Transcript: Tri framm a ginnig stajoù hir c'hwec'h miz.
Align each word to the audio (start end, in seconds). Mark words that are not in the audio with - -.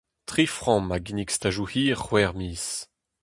Tri 0.29 0.45
framm 0.57 0.87
a 0.95 0.97
ginnig 1.05 1.31
stajoù 1.33 1.67
hir 1.71 1.97
c'hwec'h 2.03 2.35
miz. 2.39 2.65